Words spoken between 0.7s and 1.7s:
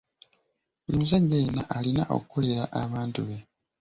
Buli musajja yenna